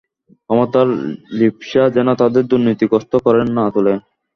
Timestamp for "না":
3.57-3.65